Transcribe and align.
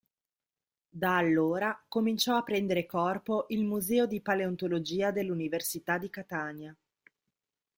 Da 0.89 1.15
allora 1.15 1.79
cominciò 1.87 2.35
a 2.35 2.41
prendere 2.41 2.87
corpo 2.87 3.45
il 3.49 3.63
“Museo 3.63 4.07
di 4.07 4.19
Paleontologia” 4.19 5.11
dell'Università 5.11 5.99
di 5.99 6.09
Catania. 6.09 6.75